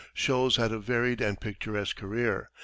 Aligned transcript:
Sholes 0.15 0.55
had 0.55 0.71
a 0.71 0.79
varied 0.79 1.21
and 1.21 1.39
picturesque 1.39 1.95
career. 1.95 2.49